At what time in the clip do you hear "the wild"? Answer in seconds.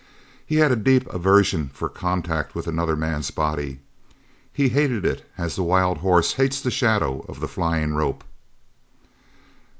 5.55-5.99